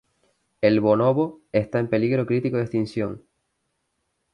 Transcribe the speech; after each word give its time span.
El 0.61 0.79
bonobo 0.79 1.41
está 1.51 1.77
en 1.77 1.87
peligro 1.87 2.25
crítico 2.25 2.57
de 2.57 2.63
extinción. 2.63 3.23